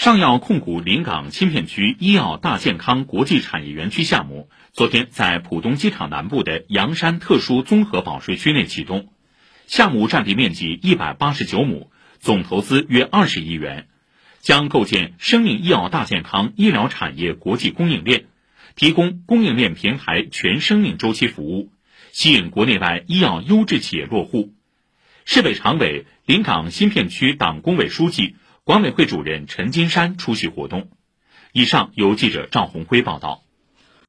[0.00, 9.12] 上药控股临港新片区医药大健康国际产业园区项目昨天在浦东机场南部的洋山特殊综合保税区内启动，
[9.66, 13.88] 项目占地面积一百八十九亩，总投资约二十亿元，
[14.38, 18.24] 将构建生命医药大健康医疗产业国际供应链，
[18.76, 21.68] 提供供应链平台全生命周期服务，
[22.10, 24.54] 吸引国内外医药优质企业落户。
[25.26, 28.36] 市委常委、临港新片区党工委书记。
[28.70, 30.90] 管委会主任陈金山出席活动。
[31.50, 33.42] 以上由记者赵红辉报道。